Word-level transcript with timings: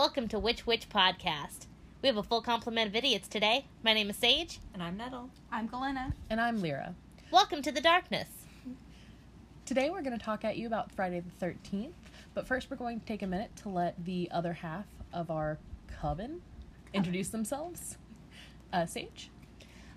welcome 0.00 0.26
to 0.26 0.38
Witch 0.38 0.66
Witch 0.66 0.88
Podcast. 0.88 1.66
We 2.00 2.06
have 2.06 2.16
a 2.16 2.22
full 2.22 2.40
complement 2.40 2.88
of 2.88 2.96
idiots 2.96 3.28
today. 3.28 3.66
My 3.82 3.92
name 3.92 4.08
is 4.08 4.16
Sage. 4.16 4.58
And 4.72 4.82
I'm 4.82 4.96
Nettle. 4.96 5.28
I'm 5.52 5.66
Galena. 5.66 6.14
And 6.30 6.40
I'm 6.40 6.62
Lyra. 6.62 6.94
Welcome 7.30 7.60
to 7.60 7.70
the 7.70 7.82
darkness. 7.82 8.28
Today 9.66 9.90
we're 9.90 10.00
going 10.00 10.18
to 10.18 10.24
talk 10.24 10.42
at 10.42 10.56
you 10.56 10.66
about 10.66 10.90
Friday 10.90 11.20
the 11.20 11.46
13th, 11.46 11.92
but 12.32 12.46
first 12.46 12.70
we're 12.70 12.78
going 12.78 12.98
to 12.98 13.04
take 13.04 13.20
a 13.20 13.26
minute 13.26 13.54
to 13.56 13.68
let 13.68 14.02
the 14.02 14.30
other 14.30 14.54
half 14.54 14.86
of 15.12 15.30
our 15.30 15.58
coven 16.00 16.40
introduce 16.94 17.28
themselves. 17.28 17.98
Uh, 18.72 18.86
Sage? 18.86 19.28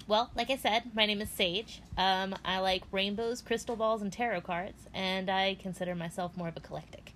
Well, 0.05 0.31
like 0.35 0.49
I 0.49 0.57
said, 0.57 0.93
my 0.93 1.05
name 1.05 1.21
is 1.21 1.29
Sage. 1.29 1.81
Um, 1.97 2.35
I 2.43 2.59
like 2.59 2.83
rainbows, 2.91 3.41
crystal 3.41 3.77
balls, 3.77 4.01
and 4.01 4.11
tarot 4.11 4.41
cards, 4.41 4.85
and 4.93 5.29
I 5.29 5.55
consider 5.55 5.95
myself 5.95 6.35
more 6.35 6.49
of 6.49 6.57
a 6.57 6.59
eclectic. 6.59 7.13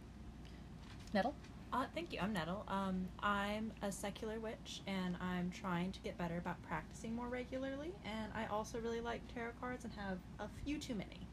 Nettle? 1.14 1.36
Uh, 1.74 1.86
thank 1.94 2.14
you. 2.14 2.20
I'm 2.22 2.32
Nettle. 2.32 2.64
Um, 2.70 3.08
I'm 3.20 3.72
a 3.82 3.92
secular 3.92 4.40
witch, 4.40 4.82
and 4.88 5.18
I'm 5.20 5.52
trying 5.52 5.92
to 5.92 6.00
get 6.00 6.18
better 6.18 6.38
about 6.38 6.62
practicing 6.64 7.14
more 7.14 7.28
regularly. 7.28 7.92
And 8.06 8.32
I 8.34 8.46
also 8.48 8.80
really 8.80 9.02
like 9.02 9.22
tarot 9.34 9.52
cards 9.60 9.84
and 9.84 9.94
have 9.94 10.18
a 10.40 10.48
few 10.64 10.78
too 10.80 10.96
many. 10.96 11.28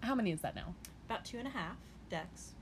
How 0.00 0.14
many 0.14 0.32
is 0.32 0.40
that 0.40 0.56
now? 0.56 0.74
About 1.06 1.24
two 1.24 1.38
and 1.38 1.46
a 1.46 1.50
half 1.50 1.76
decks. 2.08 2.54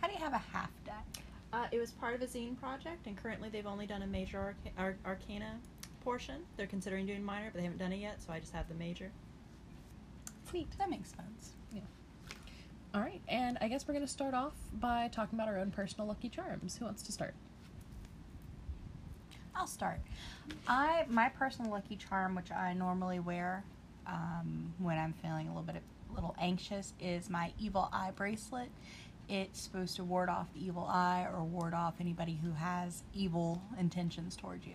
How 0.00 0.06
do 0.06 0.14
you 0.14 0.20
have 0.20 0.32
a 0.32 0.42
half 0.52 0.70
deck? 0.84 1.04
Uh, 1.52 1.66
it 1.72 1.78
was 1.78 1.90
part 1.90 2.14
of 2.14 2.22
a 2.22 2.26
zine 2.26 2.58
project, 2.58 3.06
and 3.06 3.16
currently 3.16 3.48
they've 3.48 3.66
only 3.66 3.86
done 3.86 4.02
a 4.02 4.06
major 4.06 4.38
arca- 4.38 4.76
ar- 4.78 4.96
arcana 5.04 5.58
portion. 6.04 6.42
They're 6.56 6.66
considering 6.66 7.04
doing 7.06 7.24
minor, 7.24 7.50
but 7.52 7.58
they 7.58 7.64
haven't 7.64 7.78
done 7.78 7.92
it 7.92 7.98
yet, 7.98 8.22
so 8.22 8.32
I 8.32 8.38
just 8.38 8.52
have 8.52 8.68
the 8.68 8.74
major. 8.74 9.10
Sweet. 10.48 10.68
That 10.78 10.88
makes 10.90 11.10
sense. 11.10 11.55
All 12.96 13.02
right, 13.02 13.20
and 13.28 13.58
I 13.60 13.68
guess 13.68 13.86
we're 13.86 13.92
going 13.92 14.06
to 14.06 14.10
start 14.10 14.32
off 14.32 14.54
by 14.72 15.10
talking 15.12 15.38
about 15.38 15.48
our 15.48 15.58
own 15.58 15.70
personal 15.70 16.06
lucky 16.06 16.30
charms. 16.30 16.78
Who 16.78 16.86
wants 16.86 17.02
to 17.02 17.12
start? 17.12 17.34
I'll 19.54 19.66
start. 19.66 20.00
I 20.66 21.04
my 21.10 21.28
personal 21.28 21.70
lucky 21.70 21.96
charm, 21.96 22.34
which 22.34 22.50
I 22.50 22.72
normally 22.72 23.20
wear 23.20 23.64
um, 24.06 24.72
when 24.78 24.96
I'm 24.96 25.12
feeling 25.12 25.46
a 25.46 25.50
little 25.50 25.62
bit 25.62 25.82
a 26.10 26.14
little 26.14 26.34
anxious, 26.40 26.94
is 26.98 27.28
my 27.28 27.52
evil 27.60 27.90
eye 27.92 28.12
bracelet. 28.16 28.70
It's 29.28 29.60
supposed 29.60 29.96
to 29.96 30.04
ward 30.04 30.30
off 30.30 30.46
the 30.54 30.64
evil 30.64 30.86
eye 30.90 31.26
or 31.30 31.44
ward 31.44 31.74
off 31.74 31.96
anybody 32.00 32.40
who 32.42 32.52
has 32.52 33.02
evil 33.12 33.60
intentions 33.78 34.36
towards 34.36 34.66
you. 34.66 34.74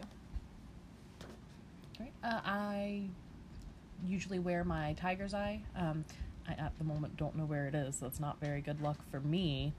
All 2.00 2.06
right, 2.06 2.14
uh, 2.24 2.42
I 2.46 3.02
usually 4.06 4.38
wear 4.38 4.64
my 4.64 4.94
tiger's 4.94 5.34
eye. 5.34 5.64
Um, 5.76 6.06
I 6.48 6.54
at 6.54 6.78
the 6.78 6.84
moment 6.84 7.18
don't 7.18 7.36
know 7.36 7.46
where 7.46 7.68
it 7.68 7.76
is. 7.76 7.98
That's 7.98 8.20
not 8.20 8.40
very 8.40 8.62
good 8.62 8.82
luck 8.82 8.98
for 9.10 9.20
me. 9.20 9.74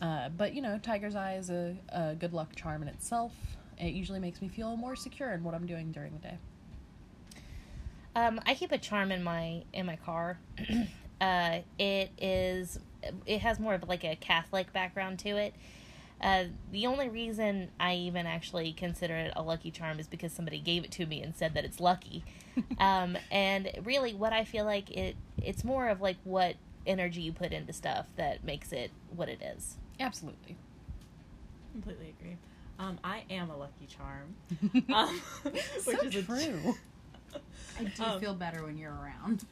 Uh, 0.00 0.28
but 0.28 0.54
you 0.54 0.62
know, 0.62 0.78
tiger's 0.78 1.14
eye 1.14 1.36
is 1.36 1.50
a, 1.50 1.76
a 1.90 2.14
good 2.14 2.32
luck 2.32 2.54
charm 2.56 2.82
in 2.82 2.88
itself. 2.88 3.32
It 3.78 3.94
usually 3.94 4.20
makes 4.20 4.40
me 4.40 4.48
feel 4.48 4.76
more 4.76 4.96
secure 4.96 5.32
in 5.32 5.42
what 5.42 5.54
I'm 5.54 5.66
doing 5.66 5.92
during 5.92 6.12
the 6.12 6.18
day. 6.18 6.38
Um, 8.16 8.40
I 8.46 8.54
keep 8.54 8.70
a 8.72 8.78
charm 8.78 9.10
in 9.10 9.22
my 9.22 9.64
in 9.72 9.86
my 9.86 9.96
car. 9.96 10.38
uh, 11.20 11.58
it 11.78 12.10
is 12.18 12.78
it 13.26 13.40
has 13.40 13.58
more 13.58 13.74
of 13.74 13.88
like 13.88 14.04
a 14.04 14.16
Catholic 14.16 14.72
background 14.72 15.18
to 15.20 15.30
it. 15.30 15.54
Uh, 16.20 16.44
the 16.72 16.86
only 16.86 17.08
reason 17.08 17.70
I 17.78 17.94
even 17.96 18.26
actually 18.26 18.72
consider 18.72 19.14
it 19.14 19.32
a 19.36 19.42
lucky 19.42 19.70
charm 19.70 19.98
is 19.98 20.06
because 20.06 20.32
somebody 20.32 20.58
gave 20.58 20.84
it 20.84 20.90
to 20.92 21.06
me 21.06 21.20
and 21.22 21.34
said 21.36 21.54
that 21.54 21.64
it's 21.64 21.80
lucky. 21.80 22.24
um, 22.78 23.18
and 23.30 23.70
really, 23.82 24.14
what 24.14 24.32
I 24.32 24.44
feel 24.44 24.64
like 24.64 24.90
it 24.90 25.16
it's 25.42 25.64
more 25.64 25.88
of 25.88 26.00
like 26.00 26.16
what 26.24 26.56
energy 26.86 27.20
you 27.22 27.32
put 27.32 27.52
into 27.52 27.72
stuff 27.72 28.06
that 28.16 28.44
makes 28.44 28.72
it 28.72 28.90
what 29.14 29.28
it 29.28 29.42
is. 29.42 29.76
Absolutely. 30.00 30.56
Completely 31.72 32.14
agree. 32.20 32.36
Um, 32.78 32.98
I 33.04 33.24
am 33.30 33.50
a 33.50 33.56
lucky 33.56 33.86
charm. 33.86 34.34
Um, 34.94 35.20
so 35.80 35.92
which 35.92 36.14
is 36.14 36.24
true. 36.26 36.74
I 37.78 37.84
do 37.84 38.02
Um, 38.02 38.20
feel 38.20 38.34
better 38.34 38.64
when 38.64 38.76
you're 38.78 38.92
around. 38.92 39.44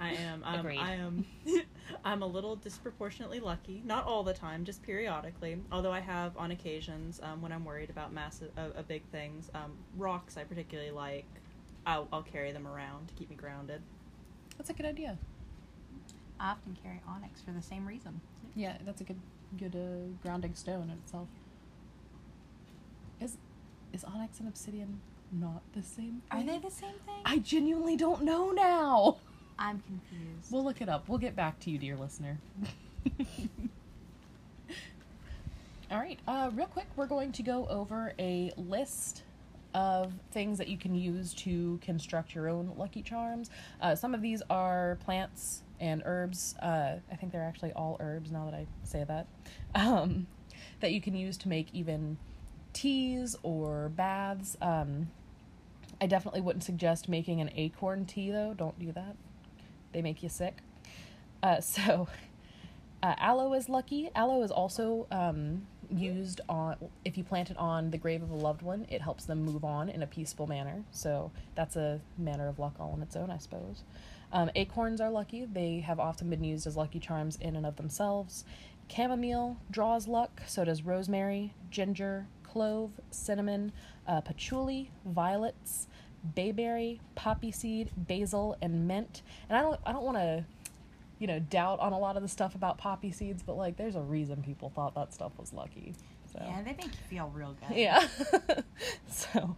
I 0.00 0.10
am. 0.10 0.42
Um, 0.44 0.60
Agreed. 0.60 0.78
I 0.78 0.92
am. 0.94 1.24
I'm 2.04 2.22
a 2.22 2.26
little 2.26 2.56
disproportionately 2.56 3.40
lucky. 3.40 3.82
Not 3.84 4.06
all 4.06 4.22
the 4.22 4.32
time, 4.32 4.64
just 4.64 4.82
periodically. 4.82 5.60
Although 5.72 5.92
I 5.92 6.00
have, 6.00 6.36
on 6.36 6.52
occasions, 6.52 7.20
um, 7.22 7.42
when 7.42 7.52
I'm 7.52 7.64
worried 7.64 7.90
about 7.90 8.12
massive, 8.12 8.50
uh, 8.56 8.68
uh, 8.78 8.82
big 8.82 9.02
things, 9.10 9.50
um, 9.54 9.72
rocks 9.96 10.36
I 10.36 10.44
particularly 10.44 10.90
like. 10.92 11.26
I'll, 11.86 12.06
I'll 12.12 12.22
carry 12.22 12.52
them 12.52 12.66
around 12.66 13.08
to 13.08 13.14
keep 13.14 13.30
me 13.30 13.36
grounded. 13.36 13.82
That's 14.56 14.70
a 14.70 14.72
good 14.72 14.86
idea. 14.86 15.18
I 16.38 16.50
often 16.50 16.76
carry 16.82 17.00
onyx 17.08 17.40
for 17.40 17.50
the 17.50 17.62
same 17.62 17.86
reason. 17.86 18.20
Yeah, 18.54 18.76
that's 18.84 19.00
a 19.00 19.04
good 19.04 19.20
good 19.58 19.74
uh, 19.74 20.12
grounding 20.22 20.54
stone 20.54 20.84
in 20.84 20.98
itself. 21.02 21.28
Is 23.20 23.36
is 23.92 24.04
onyx 24.04 24.38
and 24.38 24.48
obsidian 24.48 25.00
not 25.32 25.62
the 25.74 25.82
same 25.82 26.22
Are 26.30 26.38
thing? 26.38 26.46
they 26.46 26.58
the 26.58 26.70
same 26.70 26.94
thing? 27.06 27.22
I 27.24 27.38
genuinely 27.38 27.96
don't 27.96 28.22
know 28.22 28.50
now. 28.50 29.18
I'm 29.58 29.80
confused. 29.80 30.52
We'll 30.52 30.64
look 30.64 30.80
it 30.80 30.88
up. 30.88 31.08
We'll 31.08 31.18
get 31.18 31.34
back 31.34 31.58
to 31.60 31.70
you, 31.70 31.78
dear 31.78 31.96
listener. 31.96 32.38
All 35.90 35.98
right. 35.98 36.18
Uh, 36.28 36.50
real 36.54 36.66
quick, 36.66 36.86
we're 36.96 37.06
going 37.06 37.32
to 37.32 37.42
go 37.42 37.66
over 37.68 38.12
a 38.18 38.52
list 38.56 39.22
of 39.74 40.12
things 40.32 40.58
that 40.58 40.68
you 40.68 40.78
can 40.78 40.94
use 40.94 41.34
to 41.34 41.78
construct 41.82 42.34
your 42.34 42.48
own 42.48 42.72
lucky 42.76 43.02
charms. 43.02 43.50
Uh, 43.80 43.94
some 43.94 44.14
of 44.14 44.22
these 44.22 44.42
are 44.48 44.98
plants 45.04 45.62
and 45.80 46.02
herbs. 46.04 46.54
Uh, 46.62 46.96
I 47.10 47.16
think 47.16 47.32
they're 47.32 47.42
actually 47.42 47.72
all 47.72 47.96
herbs 48.00 48.30
now 48.30 48.44
that 48.44 48.54
I 48.54 48.66
say 48.84 49.04
that. 49.04 49.26
Um, 49.74 50.26
that 50.80 50.92
you 50.92 51.00
can 51.00 51.14
use 51.14 51.36
to 51.38 51.48
make 51.48 51.68
even 51.74 52.16
teas 52.72 53.36
or 53.42 53.90
baths. 53.90 54.56
Um, 54.62 55.10
I 56.00 56.06
definitely 56.06 56.40
wouldn't 56.40 56.64
suggest 56.64 57.08
making 57.08 57.40
an 57.40 57.50
acorn 57.54 58.06
tea, 58.06 58.30
though. 58.30 58.54
Don't 58.54 58.78
do 58.78 58.92
that 58.92 59.16
they 59.92 60.02
make 60.02 60.22
you 60.22 60.28
sick. 60.28 60.58
Uh, 61.42 61.60
so, 61.60 62.08
uh, 63.02 63.14
aloe 63.18 63.52
is 63.54 63.68
lucky. 63.68 64.10
Aloe 64.14 64.42
is 64.42 64.50
also 64.50 65.06
um, 65.10 65.66
used 65.90 66.40
on 66.48 66.76
if 67.04 67.16
you 67.16 67.24
plant 67.24 67.50
it 67.50 67.56
on 67.56 67.90
the 67.90 67.98
grave 67.98 68.22
of 68.22 68.30
a 68.30 68.34
loved 68.34 68.62
one. 68.62 68.86
It 68.88 69.00
helps 69.00 69.24
them 69.24 69.42
move 69.42 69.64
on 69.64 69.88
in 69.88 70.02
a 70.02 70.06
peaceful 70.06 70.46
manner. 70.46 70.84
So 70.90 71.30
that's 71.54 71.76
a 71.76 72.00
manner 72.16 72.48
of 72.48 72.58
luck 72.58 72.74
all 72.80 72.92
on 72.92 73.02
its 73.02 73.16
own, 73.16 73.30
I 73.30 73.38
suppose. 73.38 73.82
Um, 74.32 74.50
acorns 74.54 75.00
are 75.00 75.10
lucky. 75.10 75.46
They 75.46 75.80
have 75.80 75.98
often 75.98 76.28
been 76.28 76.44
used 76.44 76.66
as 76.66 76.76
lucky 76.76 76.98
charms 76.98 77.36
in 77.40 77.56
and 77.56 77.64
of 77.64 77.76
themselves. 77.76 78.44
Chamomile 78.88 79.56
draws 79.70 80.08
luck. 80.08 80.42
So 80.46 80.64
does 80.64 80.82
rosemary, 80.82 81.54
ginger, 81.70 82.26
clove, 82.42 82.92
cinnamon, 83.10 83.72
uh, 84.06 84.20
patchouli, 84.22 84.90
violets 85.04 85.86
bayberry, 86.34 87.00
poppy 87.14 87.50
seed, 87.52 87.90
basil, 87.96 88.56
and 88.62 88.86
mint. 88.88 89.22
And 89.48 89.56
I 89.58 89.62
don't 89.62 89.80
I 89.86 89.92
don't 89.92 90.04
want 90.04 90.16
to 90.18 90.44
you 91.18 91.26
know 91.26 91.38
doubt 91.38 91.80
on 91.80 91.92
a 91.92 91.98
lot 91.98 92.16
of 92.16 92.22
the 92.22 92.28
stuff 92.28 92.54
about 92.54 92.78
poppy 92.78 93.10
seeds, 93.12 93.42
but 93.42 93.56
like 93.56 93.76
there's 93.76 93.96
a 93.96 94.00
reason 94.00 94.42
people 94.42 94.70
thought 94.70 94.94
that 94.94 95.12
stuff 95.12 95.32
was 95.38 95.52
lucky. 95.52 95.94
So 96.32 96.40
Yeah, 96.42 96.62
they 96.62 96.72
make 96.72 96.84
you 96.86 96.90
feel 97.08 97.32
real 97.34 97.56
good. 97.68 97.76
yeah. 97.76 98.06
so 99.08 99.56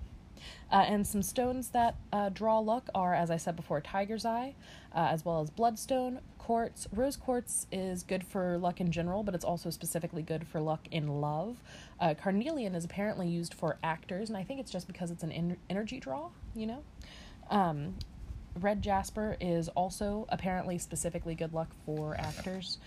uh, 0.71 0.85
and 0.87 1.07
some 1.07 1.23
stones 1.23 1.69
that 1.71 1.97
uh, 2.13 2.29
draw 2.29 2.59
luck 2.59 2.89
are, 2.95 3.15
as 3.15 3.31
I 3.31 3.37
said 3.37 3.57
before, 3.57 3.81
tiger's 3.81 4.25
eye, 4.25 4.55
uh, 4.95 5.09
as 5.11 5.25
well 5.25 5.41
as 5.41 5.51
bloodstone, 5.51 6.21
quartz. 6.39 6.89
Rose 6.93 7.17
quartz 7.17 7.67
is 7.71 8.03
good 8.03 8.25
for 8.25 8.59
luck 8.59 8.81
in 8.81 8.91
general, 8.91 9.23
but 9.23 9.35
it's 9.35 9.45
also 9.45 9.71
specifically 9.71 10.23
good 10.23 10.47
for 10.47 10.61
luck 10.61 10.87
in 10.91 11.21
love. 11.21 11.59
Uh, 12.01 12.15
carnelian 12.15 12.75
is 12.75 12.85
apparently 12.85 13.29
used 13.29 13.55
for 13.55 13.79
actors, 13.83 14.29
and 14.29 14.37
I 14.37 14.43
think 14.43 14.61
it's 14.61 14.71
just 14.71 14.87
because 14.87 15.11
it's 15.11 15.23
an 15.23 15.33
en- 15.33 15.57
energy 15.69 16.01
draw, 16.01 16.31
you 16.55 16.67
know? 16.67 16.83
Um, 17.51 17.97
red 18.59 18.83
jasper 18.83 19.37
is 19.41 19.69
also 19.69 20.27
apparently 20.29 20.79
specifically 20.79 21.35
good 21.35 21.53
luck 21.53 21.69
for 21.87 22.17
actors. 22.19 22.79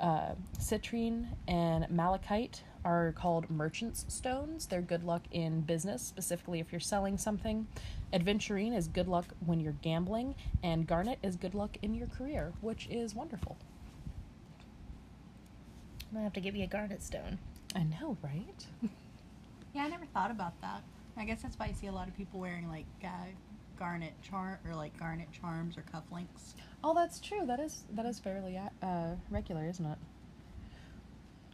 Uh, 0.00 0.34
citrine 0.58 1.26
and 1.48 1.88
malachite 1.90 2.62
are 2.84 3.12
called 3.12 3.50
merchant's 3.50 4.04
stones. 4.08 4.66
They're 4.66 4.80
good 4.80 5.02
luck 5.02 5.22
in 5.32 5.62
business, 5.62 6.02
specifically 6.02 6.60
if 6.60 6.70
you're 6.72 6.80
selling 6.80 7.18
something. 7.18 7.66
Adventurine 8.12 8.76
is 8.76 8.86
good 8.88 9.08
luck 9.08 9.26
when 9.44 9.60
you're 9.60 9.74
gambling, 9.82 10.34
and 10.62 10.86
garnet 10.86 11.18
is 11.22 11.36
good 11.36 11.54
luck 11.54 11.76
in 11.82 11.94
your 11.94 12.06
career, 12.06 12.52
which 12.60 12.86
is 12.90 13.14
wonderful. 13.14 13.56
I'm 16.08 16.14
gonna 16.14 16.24
have 16.24 16.32
to 16.34 16.40
give 16.40 16.56
you 16.56 16.64
a 16.64 16.68
garnet 16.68 17.02
stone. 17.02 17.38
I 17.74 17.82
know, 17.82 18.16
right? 18.22 18.66
Yeah, 19.74 19.82
I 19.84 19.88
never 19.88 20.06
thought 20.06 20.30
about 20.30 20.58
that. 20.62 20.82
I 21.16 21.24
guess 21.24 21.42
that's 21.42 21.58
why 21.58 21.66
you 21.66 21.74
see 21.74 21.88
a 21.88 21.92
lot 21.92 22.08
of 22.08 22.16
people 22.16 22.40
wearing 22.40 22.68
like 22.68 22.86
uh, 23.04 23.08
garnet 23.78 24.12
char 24.22 24.60
or 24.66 24.74
like 24.74 24.98
garnet 24.98 25.28
charms 25.32 25.76
or 25.76 25.82
cufflinks. 25.82 26.54
Oh, 26.82 26.94
that's 26.94 27.20
true. 27.20 27.44
That 27.46 27.60
is 27.60 27.82
that 27.94 28.06
is 28.06 28.18
fairly 28.18 28.58
uh, 28.82 29.14
regular, 29.30 29.66
isn't 29.68 29.84
it? 29.86 29.98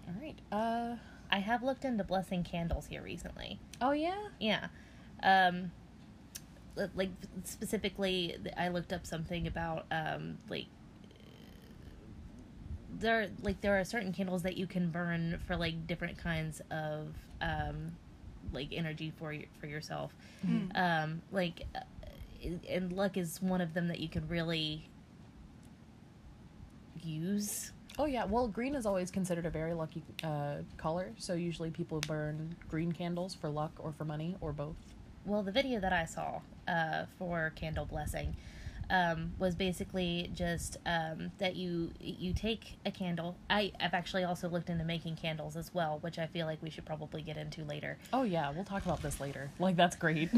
All 0.08 0.14
right. 0.20 0.38
Uh 0.52 0.96
I 1.30 1.38
have 1.38 1.62
looked 1.62 1.84
into 1.84 2.04
blessing 2.04 2.44
candles 2.44 2.86
here 2.86 3.02
recently. 3.02 3.58
oh 3.80 3.92
yeah. 3.92 4.28
Yeah. 4.38 4.66
Um 5.22 5.70
like 6.94 7.10
specifically 7.44 8.36
I 8.56 8.68
looked 8.68 8.92
up 8.92 9.06
something 9.06 9.46
about 9.46 9.86
um 9.92 10.38
like 10.48 10.66
there 12.98 13.28
like 13.42 13.60
there 13.60 13.78
are 13.78 13.84
certain 13.84 14.12
candles 14.12 14.42
that 14.42 14.56
you 14.56 14.66
can 14.66 14.90
burn 14.90 15.40
for 15.46 15.56
like 15.56 15.86
different 15.86 16.18
kinds 16.18 16.60
of 16.70 17.08
um 17.40 17.92
like 18.52 18.68
energy 18.72 19.12
for 19.16 19.30
y- 19.30 19.46
for 19.60 19.66
yourself. 19.66 20.12
Mm. 20.46 20.76
Um 20.76 21.22
like 21.32 21.62
and 22.68 22.92
luck 22.92 23.16
is 23.16 23.40
one 23.42 23.60
of 23.60 23.74
them 23.74 23.88
that 23.88 24.00
you 24.00 24.08
can 24.08 24.26
really 24.28 24.88
use. 27.02 27.72
Oh 27.98 28.06
yeah, 28.06 28.24
well, 28.24 28.48
green 28.48 28.74
is 28.74 28.86
always 28.86 29.10
considered 29.10 29.46
a 29.46 29.50
very 29.50 29.72
lucky 29.74 30.02
uh, 30.24 30.56
color, 30.76 31.12
so 31.16 31.34
usually 31.34 31.70
people 31.70 32.00
burn 32.00 32.56
green 32.68 32.90
candles 32.92 33.34
for 33.34 33.48
luck 33.48 33.72
or 33.78 33.92
for 33.92 34.04
money 34.04 34.36
or 34.40 34.52
both. 34.52 34.76
well 35.24 35.42
the 35.42 35.52
video 35.52 35.80
that 35.80 35.92
i 35.92 36.04
saw 36.04 36.40
uh, 36.68 37.04
for 37.18 37.52
candle 37.56 37.86
blessing 37.86 38.36
um, 38.90 39.32
was 39.38 39.54
basically 39.54 40.30
just 40.34 40.76
um, 40.84 41.32
that 41.38 41.56
you 41.56 41.90
you 42.00 42.34
take 42.34 42.76
a 42.84 42.90
candle 42.90 43.34
I, 43.48 43.72
i've 43.80 43.94
actually 43.94 44.24
also 44.24 44.48
looked 44.50 44.68
into 44.68 44.84
making 44.84 45.16
candles 45.16 45.56
as 45.56 45.72
well 45.72 45.98
which 46.02 46.18
i 46.18 46.26
feel 46.26 46.46
like 46.46 46.62
we 46.62 46.68
should 46.68 46.84
probably 46.84 47.22
get 47.22 47.36
into 47.38 47.64
later 47.64 47.96
Oh 48.12 48.24
yeah, 48.24 48.50
we'll 48.50 48.64
talk 48.64 48.84
about 48.84 49.00
this 49.02 49.20
later. 49.20 49.50
Like 49.58 49.76
that's 49.76 49.96
great. 49.96 50.28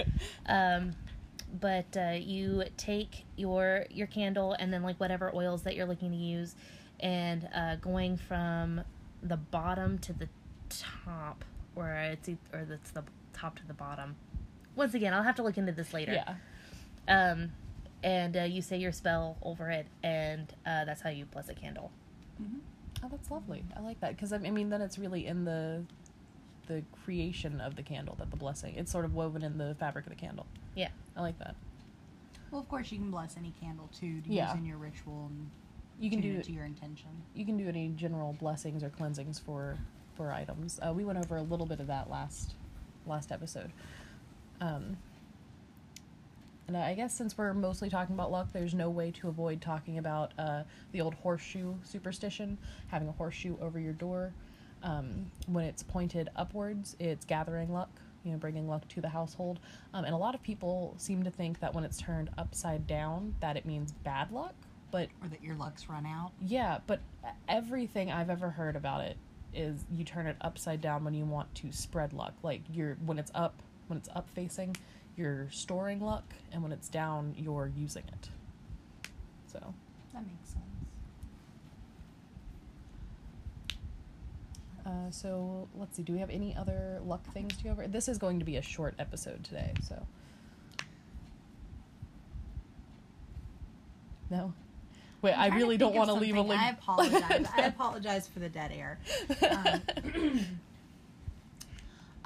um, 0.46 0.92
but 1.60 1.96
uh, 1.96 2.16
you 2.18 2.64
take 2.76 3.24
your 3.36 3.86
your 3.90 4.06
candle 4.06 4.54
and 4.58 4.72
then 4.72 4.82
like 4.82 4.98
whatever 4.98 5.34
oils 5.34 5.62
that 5.62 5.76
you're 5.76 5.86
looking 5.86 6.10
to 6.10 6.16
use 6.16 6.54
and 7.00 7.48
uh, 7.54 7.76
going 7.76 8.16
from 8.16 8.80
the 9.22 9.36
bottom 9.36 9.98
to 9.98 10.12
the 10.12 10.28
top 10.68 11.44
or 11.76 11.90
it's 11.90 12.28
or 12.52 12.66
it's 12.70 12.90
the 12.90 13.04
top 13.32 13.56
to 13.56 13.66
the 13.66 13.74
bottom 13.74 14.16
once 14.76 14.94
again 14.94 15.12
i'll 15.14 15.22
have 15.22 15.36
to 15.36 15.42
look 15.42 15.56
into 15.58 15.72
this 15.72 15.92
later 15.92 16.12
yeah. 16.12 16.34
um, 17.08 17.52
and 18.02 18.36
uh, 18.36 18.42
you 18.42 18.60
say 18.60 18.76
your 18.76 18.92
spell 18.92 19.36
over 19.42 19.70
it 19.70 19.86
and 20.02 20.52
uh, 20.66 20.84
that's 20.84 21.00
how 21.02 21.10
you 21.10 21.24
bless 21.26 21.48
a 21.48 21.54
candle 21.54 21.90
Oh, 23.04 23.08
that's 23.10 23.30
lovely. 23.30 23.62
I 23.76 23.80
like 23.80 24.00
that 24.00 24.16
because 24.16 24.32
I 24.32 24.38
mean, 24.38 24.70
then 24.70 24.80
it's 24.80 24.98
really 24.98 25.26
in 25.26 25.44
the 25.44 25.82
the 26.66 26.82
creation 27.04 27.60
of 27.60 27.76
the 27.76 27.82
candle 27.82 28.14
that 28.18 28.30
the 28.30 28.36
blessing. 28.36 28.74
It's 28.76 28.90
sort 28.90 29.04
of 29.04 29.14
woven 29.14 29.42
in 29.42 29.58
the 29.58 29.76
fabric 29.78 30.06
of 30.06 30.10
the 30.10 30.16
candle. 30.16 30.46
yeah 30.74 30.88
I 31.16 31.20
like 31.22 31.38
that. 31.38 31.54
Well, 32.50 32.60
of 32.60 32.68
course, 32.68 32.90
you 32.92 32.98
can 32.98 33.10
bless 33.10 33.36
any 33.36 33.52
candle 33.60 33.88
too 33.98 34.20
to 34.22 34.32
Yeah. 34.32 34.48
use 34.52 34.58
in 34.58 34.64
your 34.66 34.78
ritual 34.78 35.26
and 35.26 35.50
You 35.98 36.10
can 36.10 36.20
do 36.20 36.32
it 36.38 36.44
to 36.44 36.52
your 36.52 36.64
intention. 36.64 37.10
you 37.34 37.44
can 37.44 37.56
do 37.56 37.68
any 37.68 37.88
general 37.90 38.32
blessings 38.34 38.82
or 38.82 38.90
cleansings 38.90 39.38
for 39.38 39.78
for 40.16 40.30
items. 40.32 40.78
Uh, 40.80 40.92
we 40.92 41.04
went 41.04 41.18
over 41.18 41.36
a 41.36 41.42
little 41.42 41.66
bit 41.66 41.80
of 41.80 41.88
that 41.88 42.08
last 42.08 42.54
last 43.06 43.32
episode. 43.32 43.72
Um, 44.60 44.96
and 46.66 46.76
I 46.76 46.94
guess 46.94 47.12
since 47.14 47.36
we're 47.36 47.52
mostly 47.52 47.90
talking 47.90 48.14
about 48.14 48.30
luck, 48.30 48.48
there's 48.52 48.72
no 48.74 48.88
way 48.88 49.10
to 49.12 49.28
avoid 49.28 49.60
talking 49.60 49.98
about 49.98 50.32
uh, 50.38 50.62
the 50.92 51.00
old 51.00 51.14
horseshoe 51.14 51.74
superstition, 51.82 52.56
having 52.88 53.08
a 53.08 53.12
horseshoe 53.12 53.56
over 53.60 53.78
your 53.78 53.92
door. 53.92 54.32
Um, 54.82 55.30
when 55.46 55.64
it's 55.64 55.82
pointed 55.82 56.28
upwards, 56.36 56.96
it's 56.98 57.24
gathering 57.26 57.72
luck, 57.72 57.90
you 58.24 58.32
know, 58.32 58.38
bringing 58.38 58.68
luck 58.68 58.86
to 58.88 59.00
the 59.00 59.08
household. 59.08 59.60
Um, 59.92 60.04
and 60.04 60.14
a 60.14 60.16
lot 60.18 60.34
of 60.34 60.42
people 60.42 60.94
seem 60.98 61.22
to 61.24 61.30
think 61.30 61.60
that 61.60 61.74
when 61.74 61.84
it's 61.84 61.98
turned 61.98 62.30
upside 62.38 62.86
down, 62.86 63.34
that 63.40 63.56
it 63.56 63.66
means 63.66 63.92
bad 63.92 64.32
luck. 64.32 64.54
But 64.90 65.08
Or 65.22 65.28
that 65.28 65.42
your 65.42 65.56
luck's 65.56 65.88
run 65.88 66.06
out. 66.06 66.32
yeah, 66.40 66.78
but 66.86 67.00
everything 67.48 68.10
I've 68.12 68.30
ever 68.30 68.48
heard 68.50 68.76
about 68.76 69.00
it 69.02 69.16
is 69.52 69.84
you 69.90 70.04
turn 70.04 70.26
it 70.26 70.36
upside 70.40 70.80
down 70.80 71.04
when 71.04 71.14
you 71.14 71.24
want 71.24 71.52
to 71.56 71.72
spread 71.72 72.12
luck. 72.12 72.34
Like 72.42 72.62
you're 72.72 72.96
when 73.04 73.18
it's 73.18 73.30
up, 73.34 73.54
when 73.88 73.96
it's 73.98 74.08
up 74.14 74.28
facing, 74.30 74.76
you're 75.16 75.48
storing 75.50 76.00
luck, 76.00 76.24
and 76.52 76.62
when 76.62 76.72
it's 76.72 76.88
down, 76.88 77.34
you're 77.36 77.70
using 77.76 78.04
it. 78.08 78.28
So, 79.46 79.74
That 80.12 80.26
makes 80.26 80.48
sense. 80.50 80.64
Uh, 84.86 85.10
so 85.10 85.68
let's 85.74 85.96
see. 85.96 86.02
Do 86.02 86.12
we 86.12 86.18
have 86.18 86.30
any 86.30 86.54
other 86.56 87.00
luck 87.04 87.24
things 87.32 87.56
to 87.58 87.64
go 87.64 87.70
over? 87.70 87.86
This 87.88 88.08
is 88.08 88.18
going 88.18 88.38
to 88.38 88.44
be 88.44 88.56
a 88.56 88.62
short 88.62 88.94
episode 88.98 89.42
today. 89.44 89.72
So, 89.82 90.06
no. 94.30 94.52
Wait, 95.22 95.32
I 95.32 95.48
really 95.48 95.76
don't 95.78 95.94
want 95.94 96.08
to 96.10 96.14
leave 96.14 96.36
a 96.36 96.42
link. 96.42 96.60
I 96.60 96.70
apologize. 96.70 97.46
I 97.56 97.62
apologize 97.66 98.28
for 98.28 98.40
the 98.40 98.48
dead 98.48 98.72
air. 98.72 98.98
Um, 99.50 100.40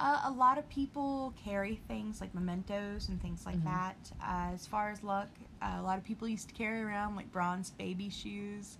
uh, 0.01 0.21
a 0.25 0.31
lot 0.31 0.57
of 0.57 0.67
people 0.69 1.33
carry 1.43 1.79
things 1.87 2.21
like 2.21 2.33
mementos 2.33 3.09
and 3.09 3.21
things 3.21 3.45
like 3.45 3.57
Mhm. 3.57 3.63
that. 3.65 4.11
Uh, 4.21 4.53
as 4.53 4.65
far 4.65 4.89
as 4.89 5.03
luck, 5.03 5.27
uh, 5.61 5.77
a 5.79 5.81
lot 5.81 5.97
of 5.97 6.03
people 6.05 6.27
used 6.27 6.47
to 6.49 6.53
carry 6.55 6.81
around 6.81 7.15
like 7.15 7.29
bronze 7.31 7.69
baby 7.71 8.09
shoes, 8.09 8.77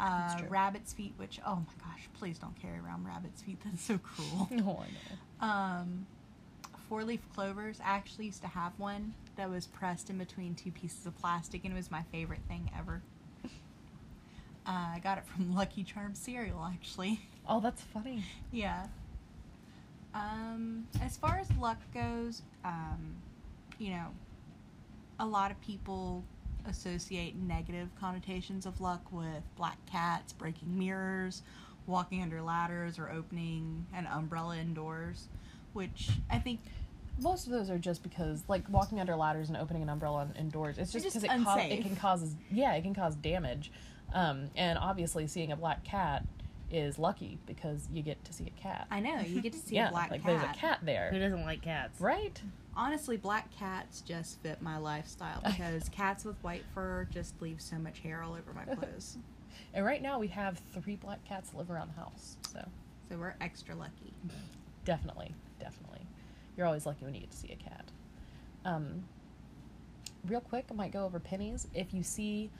uh, 0.00 0.36
rabbit's 0.48 0.92
feet. 0.92 1.14
Which 1.16 1.40
oh 1.46 1.56
my 1.56 1.84
gosh, 1.90 2.08
please 2.18 2.38
don't 2.38 2.60
carry 2.60 2.78
around 2.78 3.04
rabbit's 3.06 3.42
feet. 3.42 3.58
That's 3.64 3.82
so 3.82 3.98
cruel. 3.98 4.48
no, 4.50 4.82
I 4.82 5.46
know. 5.46 5.46
Um, 5.46 6.06
four 6.88 7.04
leaf 7.04 7.20
clovers. 7.34 7.80
I 7.80 7.90
actually 7.96 8.26
used 8.26 8.42
to 8.42 8.48
have 8.48 8.72
one 8.78 9.14
that 9.36 9.50
was 9.50 9.66
pressed 9.66 10.10
in 10.10 10.18
between 10.18 10.54
two 10.54 10.70
pieces 10.70 11.06
of 11.06 11.18
plastic, 11.18 11.64
and 11.64 11.72
it 11.72 11.76
was 11.76 11.90
my 11.90 12.02
favorite 12.12 12.42
thing 12.48 12.70
ever. 12.78 13.02
Uh, 14.66 14.94
I 14.94 15.00
got 15.04 15.18
it 15.18 15.26
from 15.26 15.54
Lucky 15.54 15.84
Charms 15.84 16.18
cereal, 16.18 16.64
actually. 16.64 17.20
Oh, 17.46 17.60
that's 17.60 17.82
funny. 17.82 18.24
yeah. 18.50 18.86
Um, 20.14 20.86
as 21.02 21.18
far 21.18 21.36
as 21.38 21.54
luck 21.58 21.76
goes, 21.92 22.40
um, 22.64 23.16
you 23.78 23.90
know, 23.90 24.06
a 25.20 25.26
lot 25.26 25.50
of 25.50 25.60
people 25.60 26.24
associate 26.68 27.36
negative 27.36 27.88
connotations 27.98 28.66
of 28.66 28.80
luck 28.80 29.12
with 29.12 29.42
black 29.56 29.78
cats, 29.86 30.32
breaking 30.32 30.78
mirrors, 30.78 31.42
walking 31.86 32.22
under 32.22 32.40
ladders, 32.42 32.98
or 32.98 33.10
opening 33.10 33.86
an 33.94 34.06
umbrella 34.06 34.56
indoors, 34.56 35.28
which 35.72 36.08
I 36.30 36.38
think 36.38 36.60
Most 37.20 37.46
of 37.46 37.52
those 37.52 37.70
are 37.70 37.78
just 37.78 38.02
because, 38.02 38.42
like, 38.48 38.68
walking 38.68 38.98
under 38.98 39.14
ladders 39.14 39.48
and 39.48 39.56
opening 39.56 39.82
an 39.82 39.88
umbrella 39.88 40.26
indoors. 40.36 40.78
It's 40.78 40.90
just 40.92 41.04
because 41.04 41.22
it, 41.22 41.28
ca- 41.28 41.58
it 41.70 41.82
can 41.82 41.94
cause, 41.94 42.34
yeah, 42.50 42.72
it 42.74 42.82
can 42.82 42.92
cause 42.94 43.14
damage. 43.14 43.70
Um, 44.12 44.50
and 44.56 44.76
obviously, 44.78 45.26
seeing 45.28 45.52
a 45.52 45.56
black 45.56 45.84
cat 45.84 46.24
is 46.72 46.98
lucky 46.98 47.38
because 47.46 47.88
you 47.92 48.02
get 48.02 48.24
to 48.24 48.32
see 48.32 48.46
a 48.46 48.60
cat. 48.60 48.88
I 48.90 48.98
know 48.98 49.20
you 49.20 49.40
get 49.40 49.52
to 49.52 49.58
see 49.60 49.74
yeah, 49.76 49.88
a 49.88 49.90
black 49.92 50.10
like 50.10 50.22
cat. 50.24 50.40
there's 50.40 50.50
a 50.50 50.54
cat 50.58 50.78
there. 50.82 51.10
who 51.12 51.20
doesn't 51.20 51.44
like 51.44 51.62
cats 51.62 52.00
right? 52.00 52.40
Honestly, 52.76 53.16
black 53.16 53.50
cats 53.56 54.00
just 54.00 54.40
fit 54.42 54.60
my 54.60 54.78
lifestyle 54.78 55.40
because 55.46 55.88
cats 55.90 56.24
with 56.24 56.36
white 56.42 56.64
fur 56.74 57.06
just 57.10 57.40
leave 57.40 57.60
so 57.60 57.76
much 57.76 58.00
hair 58.00 58.22
all 58.22 58.32
over 58.34 58.52
my 58.54 58.64
clothes. 58.64 59.18
And 59.72 59.84
right 59.84 60.02
now 60.02 60.18
we 60.18 60.26
have 60.28 60.60
three 60.72 60.96
black 60.96 61.24
cats 61.24 61.52
live 61.54 61.70
around 61.70 61.88
the 61.94 62.00
house, 62.00 62.36
so 62.52 62.58
so 63.08 63.16
we're 63.16 63.34
extra 63.40 63.74
lucky. 63.74 64.12
definitely, 64.84 65.32
definitely, 65.60 66.00
you're 66.56 66.66
always 66.66 66.86
lucky 66.86 67.04
when 67.04 67.14
you 67.14 67.20
get 67.20 67.30
to 67.30 67.36
see 67.36 67.52
a 67.52 67.56
cat. 67.56 67.84
Um, 68.64 69.04
real 70.26 70.40
quick, 70.40 70.66
I 70.70 70.74
might 70.74 70.92
go 70.92 71.04
over 71.04 71.20
pennies. 71.20 71.68
If 71.72 71.94
you 71.94 72.02
see 72.02 72.50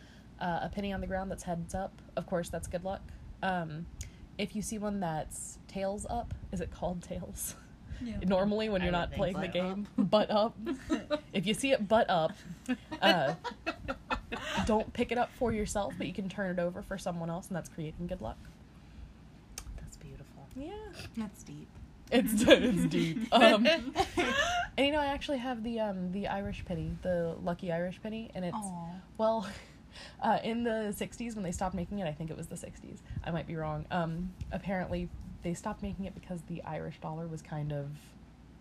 uh, 0.40 0.60
a 0.62 0.70
penny 0.72 0.92
on 0.92 1.00
the 1.00 1.06
ground 1.06 1.30
that's 1.32 1.42
heads 1.42 1.74
up, 1.74 2.00
of 2.16 2.26
course 2.26 2.48
that's 2.48 2.68
good 2.68 2.84
luck. 2.84 3.02
Um, 3.42 3.86
if 4.38 4.54
you 4.54 4.62
see 4.62 4.78
one 4.78 5.00
that's 5.00 5.58
tails 5.68 6.06
up, 6.08 6.34
is 6.52 6.60
it 6.60 6.70
called 6.70 7.02
tails? 7.02 7.56
Normally, 8.26 8.68
when 8.68 8.82
I 8.82 8.84
you're 8.84 8.92
not 8.92 9.12
playing 9.12 9.34
the 9.34 9.40
butt 9.42 9.52
game, 9.52 9.86
butt 9.98 10.30
up. 10.30 10.56
if 11.32 11.46
you 11.46 11.54
see 11.54 11.72
it 11.72 11.86
butt 11.88 12.08
up, 12.10 12.32
uh, 13.02 13.34
don't 14.66 14.92
pick 14.92 15.12
it 15.12 15.18
up 15.18 15.30
for 15.38 15.52
yourself, 15.52 15.94
but 15.98 16.06
you 16.06 16.12
can 16.12 16.28
turn 16.28 16.50
it 16.50 16.60
over 16.60 16.82
for 16.82 16.98
someone 16.98 17.30
else, 17.30 17.48
and 17.48 17.56
that's 17.56 17.68
creating 17.68 18.06
good 18.06 18.20
luck. 18.20 18.38
that's 19.76 19.96
beautiful 19.96 20.48
Yeah, 20.56 20.70
That's 21.16 21.42
deep. 21.42 21.68
it's 22.10 22.42
it's 22.46 22.86
deep. 22.86 23.18
Um, 23.32 23.66
and 23.66 24.86
you 24.86 24.92
know, 24.92 25.00
I 25.00 25.06
actually 25.06 25.38
have 25.38 25.62
the 25.62 25.80
um 25.80 26.12
the 26.12 26.28
Irish 26.28 26.64
penny, 26.64 26.90
the 27.02 27.36
lucky 27.42 27.72
Irish 27.72 28.00
penny, 28.02 28.30
and 28.34 28.44
it's 28.44 28.56
Aw. 28.56 28.88
well, 29.18 29.46
uh, 30.22 30.38
in 30.42 30.64
the 30.64 30.94
'60s 30.96 31.34
when 31.34 31.44
they 31.44 31.52
stopped 31.52 31.74
making 31.74 31.98
it, 32.00 32.06
I 32.06 32.12
think 32.12 32.30
it 32.30 32.36
was 32.36 32.46
the 32.48 32.56
'60s. 32.56 32.98
I 33.24 33.30
might 33.30 33.46
be 33.46 33.56
wrong. 33.56 33.86
Um, 33.90 34.32
apparently, 34.52 35.08
they 35.44 35.54
stopped 35.54 35.82
making 35.82 36.06
it 36.06 36.14
because 36.14 36.40
the 36.48 36.62
Irish 36.64 36.98
dollar 37.00 37.28
was 37.28 37.42
kind 37.42 37.72
of 37.72 37.86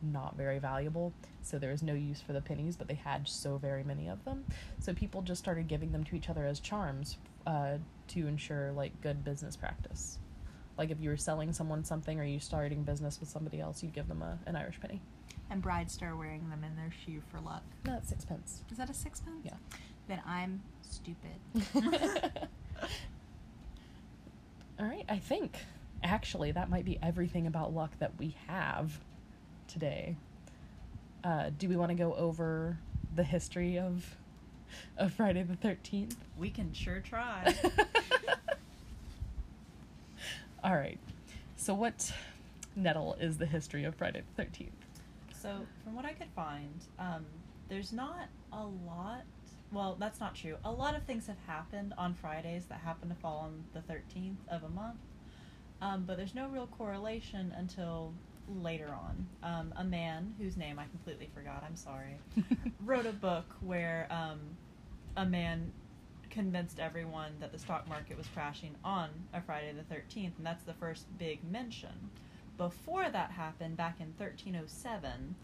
not 0.03 0.35
very 0.35 0.59
valuable, 0.59 1.13
so 1.41 1.57
there 1.57 1.71
was 1.71 1.81
no 1.81 1.93
use 1.93 2.21
for 2.21 2.33
the 2.33 2.41
pennies. 2.41 2.75
But 2.75 2.87
they 2.87 2.93
had 2.93 3.27
so 3.27 3.57
very 3.57 3.83
many 3.83 4.07
of 4.09 4.23
them, 4.25 4.45
so 4.79 4.93
people 4.93 5.23
just 5.23 5.41
started 5.41 5.67
giving 5.67 5.91
them 5.91 6.03
to 6.03 6.15
each 6.15 6.29
other 6.29 6.45
as 6.45 6.59
charms 6.59 7.17
uh, 7.47 7.77
to 8.09 8.27
ensure 8.27 8.71
like 8.73 8.99
good 9.01 9.23
business 9.23 9.55
practice. 9.55 10.19
Like 10.77 10.91
if 10.91 10.99
you 10.99 11.09
were 11.09 11.17
selling 11.17 11.53
someone 11.53 11.83
something 11.83 12.19
or 12.19 12.23
you 12.23 12.39
starting 12.39 12.83
business 12.83 13.19
with 13.19 13.29
somebody 13.29 13.59
else, 13.59 13.81
you'd 13.81 13.93
give 13.93 14.07
them 14.07 14.21
a, 14.21 14.37
an 14.45 14.55
Irish 14.55 14.79
penny. 14.79 14.99
And 15.49 15.61
brides 15.61 15.93
start 15.93 16.17
wearing 16.17 16.49
them 16.49 16.63
in 16.63 16.75
their 16.75 16.91
shoe 17.05 17.21
for 17.31 17.39
luck. 17.39 17.63
No, 17.85 17.95
it's 17.97 18.09
sixpence. 18.09 18.63
Is 18.71 18.77
that 18.77 18.89
a 18.89 18.93
sixpence? 18.93 19.45
Yeah. 19.45 19.53
Then 20.07 20.21
I'm 20.25 20.61
stupid. 20.81 21.39
All 24.79 24.85
right, 24.87 25.05
I 25.07 25.17
think 25.17 25.57
actually 26.03 26.51
that 26.51 26.69
might 26.69 26.85
be 26.85 26.99
everything 27.01 27.47
about 27.47 27.73
luck 27.73 27.97
that 27.99 28.11
we 28.19 28.35
have 28.47 28.99
today. 29.67 30.15
Uh, 31.23 31.49
do 31.57 31.69
we 31.69 31.75
want 31.75 31.89
to 31.89 31.95
go 31.95 32.13
over 32.15 32.77
the 33.15 33.23
history 33.23 33.79
of 33.79 34.17
of 34.97 35.13
Friday 35.13 35.43
the 35.43 35.55
Thirteenth? 35.55 36.17
We 36.37 36.49
can 36.49 36.73
sure 36.73 36.99
try. 36.99 37.55
All 40.63 40.75
right. 40.75 40.99
So 41.57 41.73
what 41.73 42.11
nettle 42.75 43.15
is 43.19 43.37
the 43.37 43.45
history 43.45 43.83
of 43.83 43.95
Friday 43.95 44.23
the 44.35 44.43
13th? 44.43 44.69
So, 45.33 45.57
from 45.83 45.95
what 45.95 46.05
I 46.05 46.13
could 46.13 46.29
find, 46.35 46.73
um, 46.99 47.25
there's 47.69 47.91
not 47.91 48.27
a 48.51 48.63
lot. 48.63 49.23
Well, 49.71 49.97
that's 49.99 50.19
not 50.19 50.35
true. 50.35 50.55
A 50.63 50.71
lot 50.71 50.95
of 50.95 51.03
things 51.03 51.27
have 51.27 51.37
happened 51.47 51.93
on 51.97 52.13
Fridays 52.13 52.65
that 52.67 52.79
happen 52.79 53.09
to 53.09 53.15
fall 53.15 53.39
on 53.39 53.63
the 53.73 53.79
13th 53.93 54.35
of 54.49 54.63
a 54.63 54.69
month, 54.69 54.97
um, 55.83 56.05
but 56.07 56.15
there's 56.15 56.33
no 56.33 56.47
real 56.47 56.67
correlation 56.67 57.53
until 57.57 58.13
later 58.61 58.87
on. 58.87 59.27
Um, 59.43 59.73
a 59.75 59.83
man 59.83 60.33
whose 60.39 60.55
name 60.55 60.79
I 60.79 60.85
completely 60.85 61.29
forgot, 61.35 61.63
I'm 61.67 61.75
sorry, 61.75 62.17
wrote 62.85 63.05
a 63.05 63.11
book 63.11 63.45
where 63.59 64.07
um, 64.09 64.39
a 65.17 65.25
man 65.25 65.71
convinced 66.29 66.79
everyone 66.79 67.33
that 67.41 67.51
the 67.51 67.59
stock 67.59 67.87
market 67.89 68.17
was 68.17 68.27
crashing 68.33 68.75
on 68.83 69.09
a 69.33 69.41
Friday 69.41 69.73
the 69.73 69.93
13th, 69.93 70.37
and 70.37 70.45
that's 70.45 70.63
the 70.63 70.73
first 70.73 71.05
big 71.17 71.39
mention. 71.51 72.09
Before 72.57 73.09
that 73.09 73.31
happened, 73.31 73.75
back 73.75 73.99
in 73.99 74.07
1307, 74.17 75.35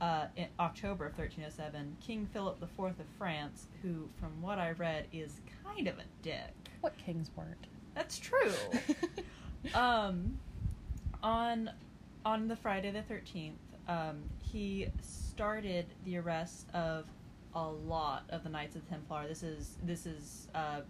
uh, 0.00 0.26
in 0.36 0.46
October 0.58 1.06
of 1.06 1.18
1307, 1.18 1.96
King 2.00 2.26
Philip 2.32 2.62
IV 2.62 2.78
of 2.78 2.94
France, 3.18 3.68
who, 3.82 4.08
from 4.18 4.40
what 4.40 4.58
I 4.58 4.70
read, 4.72 5.08
is 5.12 5.40
kind 5.62 5.88
of 5.88 5.98
a 5.98 6.04
dick. 6.22 6.54
what 6.80 6.96
kings 6.96 7.30
weren't? 7.36 7.66
That's 7.94 8.18
true. 8.18 8.52
um, 9.74 10.38
on 11.22 11.70
on 12.24 12.48
the 12.48 12.56
Friday 12.56 12.90
the 12.90 13.02
thirteenth, 13.02 13.58
um, 13.88 14.22
he 14.40 14.88
started 15.02 15.86
the 16.04 16.18
arrest 16.18 16.66
of 16.74 17.04
a 17.54 17.68
lot 17.68 18.24
of 18.30 18.42
the 18.42 18.50
Knights 18.50 18.76
of 18.76 18.84
the 18.84 18.90
Templar. 18.90 19.26
This 19.28 19.42
is 19.42 19.76
this 19.82 20.06
is 20.06 20.48
uh, 20.54 20.80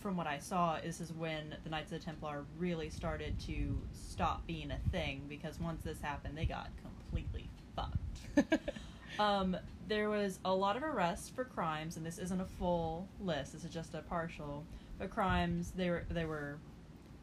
from 0.00 0.16
what 0.16 0.26
I 0.26 0.38
saw. 0.38 0.78
This 0.80 1.00
is 1.00 1.12
when 1.12 1.54
the 1.64 1.70
Knights 1.70 1.92
of 1.92 1.98
the 2.00 2.04
Templar 2.04 2.44
really 2.58 2.90
started 2.90 3.38
to 3.46 3.78
stop 3.92 4.46
being 4.46 4.70
a 4.70 4.78
thing 4.90 5.22
because 5.28 5.60
once 5.60 5.82
this 5.82 6.00
happened, 6.00 6.36
they 6.36 6.46
got 6.46 6.70
completely 6.82 7.48
fucked. 7.74 8.60
Um, 9.18 9.56
there 9.88 10.08
was 10.08 10.38
a 10.44 10.54
lot 10.54 10.76
of 10.76 10.82
arrests 10.82 11.28
for 11.28 11.44
crimes, 11.44 11.96
and 11.96 12.06
this 12.06 12.18
isn't 12.18 12.40
a 12.40 12.46
full 12.46 13.08
list. 13.20 13.52
This 13.52 13.64
is 13.64 13.72
just 13.72 13.94
a 13.94 14.02
partial. 14.02 14.64
But 14.98 15.10
crimes 15.10 15.72
they 15.76 15.90
were 15.90 16.04
they 16.10 16.24
were 16.24 16.58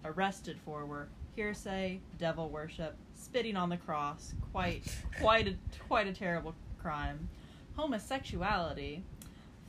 arrested 0.05 0.57
for 0.65 0.85
were 0.85 1.07
hearsay, 1.35 1.99
devil 2.17 2.49
worship, 2.49 2.95
spitting 3.15 3.55
on 3.55 3.69
the 3.69 3.77
cross, 3.77 4.33
quite 4.51 4.83
quite 5.21 5.47
a 5.47 5.55
quite 5.87 6.07
a 6.07 6.13
terrible 6.13 6.53
crime, 6.81 7.27
homosexuality, 7.75 9.03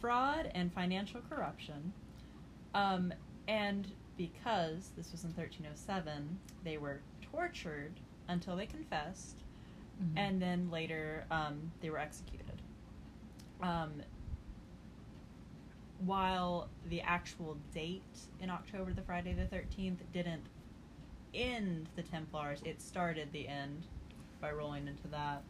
fraud, 0.00 0.50
and 0.54 0.72
financial 0.72 1.20
corruption. 1.28 1.92
Um, 2.74 3.12
and 3.48 3.90
because 4.16 4.90
this 4.96 5.10
was 5.12 5.24
in 5.24 5.30
1307, 5.30 6.38
they 6.64 6.76
were 6.78 7.00
tortured 7.32 7.92
until 8.28 8.56
they 8.56 8.66
confessed 8.66 9.36
Mhm. 10.02 10.12
and 10.16 10.40
then 10.42 10.70
later 10.70 11.24
um, 11.30 11.70
they 11.82 11.90
were 11.90 11.98
executed. 11.98 12.60
Um, 13.62 14.02
while 16.04 16.68
the 16.88 17.00
actual 17.02 17.56
date 17.74 18.02
in 18.40 18.50
October, 18.50 18.92
the 18.92 19.02
Friday 19.02 19.34
the 19.34 19.44
13th, 19.54 19.98
didn't 20.12 20.42
end 21.34 21.88
the 21.96 22.02
Templars, 22.02 22.60
it 22.64 22.80
started 22.80 23.28
the 23.32 23.46
end 23.46 23.86
by 24.40 24.50
rolling 24.50 24.88
into 24.88 25.06
that. 25.08 25.42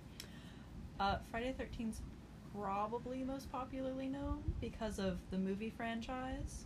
Uh, 0.98 1.16
Friday 1.30 1.54
the 1.56 1.64
13th 1.64 1.90
is 1.90 2.00
probably 2.54 3.22
most 3.22 3.50
popularly 3.52 4.08
known 4.08 4.42
because 4.60 4.98
of 4.98 5.18
the 5.30 5.38
movie 5.38 5.72
franchise, 5.76 6.64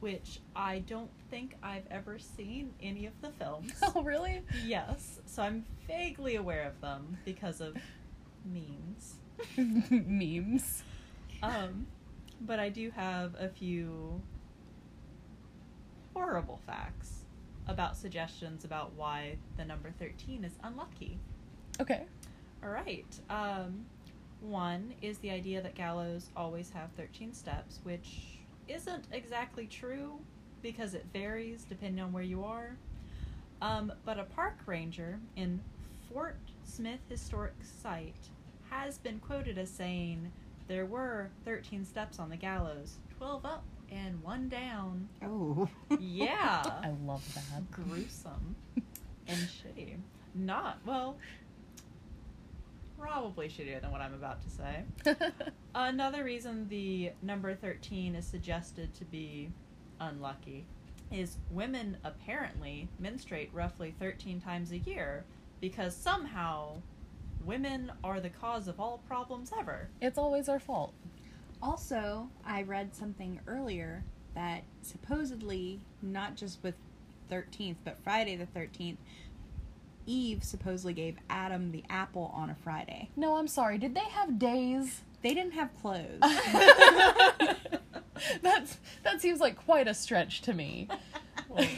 which 0.00 0.40
I 0.56 0.80
don't 0.80 1.10
think 1.30 1.56
I've 1.62 1.86
ever 1.90 2.18
seen 2.18 2.72
any 2.82 3.06
of 3.06 3.12
the 3.22 3.30
films. 3.30 3.72
oh, 3.94 4.02
really? 4.02 4.42
Yes, 4.66 5.20
so 5.26 5.42
I'm 5.42 5.64
vaguely 5.86 6.36
aware 6.36 6.66
of 6.66 6.80
them 6.80 7.18
because 7.24 7.60
of 7.60 7.76
memes. 8.44 9.14
Memes. 9.56 10.82
Um, 11.42 11.86
but 12.40 12.58
I 12.58 12.68
do 12.68 12.90
have 12.90 13.34
a 13.38 13.48
few 13.48 14.20
horrible 16.14 16.60
facts 16.66 17.24
about 17.68 17.96
suggestions 17.96 18.64
about 18.64 18.92
why 18.94 19.36
the 19.56 19.64
number 19.64 19.90
13 19.98 20.44
is 20.44 20.52
unlucky. 20.62 21.18
Okay. 21.80 22.04
All 22.62 22.70
right. 22.70 23.06
Um, 23.28 23.86
one 24.40 24.94
is 25.02 25.18
the 25.18 25.30
idea 25.30 25.62
that 25.62 25.74
gallows 25.74 26.30
always 26.36 26.70
have 26.70 26.90
13 26.96 27.32
steps, 27.32 27.80
which 27.84 28.38
isn't 28.68 29.04
exactly 29.12 29.66
true 29.66 30.18
because 30.62 30.94
it 30.94 31.06
varies 31.12 31.64
depending 31.68 32.02
on 32.02 32.12
where 32.12 32.22
you 32.22 32.44
are. 32.44 32.76
Um, 33.62 33.92
but 34.04 34.18
a 34.18 34.24
park 34.24 34.58
ranger 34.66 35.18
in 35.36 35.60
Fort 36.12 36.38
Smith 36.64 37.00
Historic 37.08 37.54
Site 37.82 38.28
has 38.70 38.98
been 38.98 39.18
quoted 39.18 39.58
as 39.58 39.70
saying 39.70 40.32
there 40.70 40.86
were 40.86 41.28
13 41.44 41.84
steps 41.84 42.20
on 42.20 42.30
the 42.30 42.36
gallows, 42.36 42.98
12 43.18 43.44
up 43.44 43.64
and 43.90 44.22
one 44.22 44.48
down. 44.48 45.08
Oh. 45.20 45.68
Yeah. 45.98 46.62
I 46.84 46.92
love 47.04 47.26
that. 47.34 47.68
Gruesome 47.72 48.54
and 49.26 49.36
shitty. 49.36 49.96
Not, 50.32 50.78
well, 50.86 51.16
probably 52.96 53.48
shittier 53.48 53.80
than 53.80 53.90
what 53.90 54.00
I'm 54.00 54.14
about 54.14 54.42
to 54.42 54.48
say. 54.48 54.84
Another 55.74 56.22
reason 56.22 56.68
the 56.68 57.10
number 57.20 57.52
13 57.52 58.14
is 58.14 58.24
suggested 58.24 58.94
to 58.94 59.04
be 59.04 59.50
unlucky 59.98 60.66
is 61.10 61.38
women 61.50 61.96
apparently 62.04 62.88
menstruate 63.00 63.50
roughly 63.52 63.92
13 63.98 64.40
times 64.40 64.70
a 64.70 64.78
year 64.78 65.24
because 65.60 65.96
somehow 65.96 66.76
women 67.44 67.90
are 68.04 68.20
the 68.20 68.30
cause 68.30 68.68
of 68.68 68.78
all 68.80 68.98
problems 69.08 69.50
ever. 69.58 69.88
it's 70.00 70.18
always 70.18 70.48
our 70.48 70.58
fault. 70.60 70.92
Also, 71.62 72.28
I 72.44 72.62
read 72.62 72.94
something 72.94 73.40
earlier 73.46 74.02
that 74.34 74.62
supposedly, 74.82 75.80
not 76.00 76.36
just 76.36 76.62
with 76.62 76.74
13th, 77.30 77.76
but 77.84 77.98
Friday 78.02 78.36
the 78.36 78.46
13th, 78.46 78.96
Eve 80.06 80.42
supposedly 80.42 80.94
gave 80.94 81.16
Adam 81.28 81.70
the 81.72 81.84
apple 81.90 82.32
on 82.34 82.48
a 82.50 82.54
Friday. 82.54 83.10
No, 83.16 83.36
I'm 83.36 83.46
sorry. 83.48 83.76
Did 83.78 83.94
they 83.94 84.00
have 84.00 84.38
days? 84.38 85.02
They 85.22 85.34
didn't 85.34 85.52
have 85.52 85.68
clothes. 85.80 86.20
That's 88.42 88.78
that 89.02 89.20
seems 89.20 89.40
like 89.40 89.56
quite 89.56 89.86
a 89.88 89.94
stretch 89.94 90.40
to 90.42 90.52
me. 90.54 90.88
Oh 91.52 91.56
my 91.56 91.62
gosh. 91.64 91.70